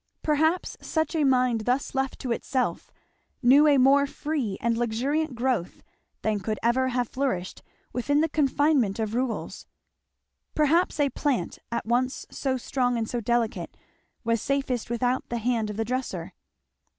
[0.23, 2.91] Perhaps such a mind thus left to itself
[3.43, 5.83] knew a more free and luxuriant growth
[6.23, 7.61] than could ever have flourished
[7.93, 9.67] within the confinement of rules.
[10.55, 13.77] Perhaps a plant at once so strong and so delicate
[14.23, 16.33] was safest without the hand of the dresser.